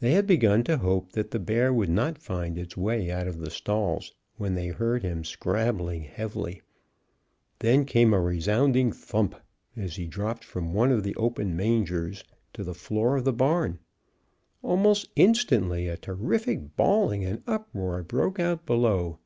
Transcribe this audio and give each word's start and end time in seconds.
They 0.00 0.12
had 0.12 0.26
begun 0.26 0.62
to 0.64 0.76
hope 0.76 1.12
that 1.12 1.30
the 1.30 1.38
bear 1.38 1.72
would 1.72 1.88
not 1.88 2.18
find 2.18 2.58
his 2.58 2.76
way 2.76 3.10
out 3.10 3.26
of 3.26 3.38
the 3.38 3.48
stalls, 3.50 4.12
when 4.36 4.54
they 4.54 4.66
heard 4.66 5.02
him 5.02 5.24
scrambling 5.24 6.02
heavily. 6.02 6.60
Then 7.60 7.86
came 7.86 8.12
a 8.12 8.20
resounding 8.20 8.92
thump 8.92 9.36
as 9.74 9.96
he 9.96 10.06
dropped 10.06 10.44
from 10.44 10.74
one 10.74 10.92
of 10.92 11.02
the 11.02 11.16
open 11.16 11.56
mangers 11.56 12.24
to 12.52 12.62
the 12.62 12.74
floor 12.74 13.16
of 13.16 13.24
the 13.24 13.32
barn. 13.32 13.78
Almost 14.62 15.08
instantly 15.16 15.88
a 15.88 15.96
terrific 15.96 16.76
bawling 16.76 17.24
and 17.24 17.42
uproar 17.46 18.02
broke 18.02 18.38
out 18.38 18.66
below. 18.66 19.18